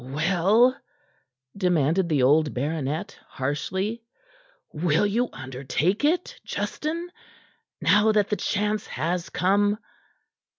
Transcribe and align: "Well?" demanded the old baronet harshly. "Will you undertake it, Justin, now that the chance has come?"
"Well?" 0.03 0.75
demanded 1.55 2.09
the 2.09 2.23
old 2.23 2.55
baronet 2.55 3.19
harshly. 3.27 4.01
"Will 4.73 5.05
you 5.05 5.29
undertake 5.31 6.03
it, 6.03 6.39
Justin, 6.43 7.11
now 7.81 8.11
that 8.11 8.29
the 8.31 8.35
chance 8.35 8.87
has 8.87 9.29
come?" 9.29 9.77